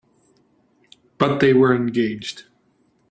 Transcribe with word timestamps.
But 1.19 1.41
they 1.41 1.53
were 1.53 1.75
engaged. 1.75 2.45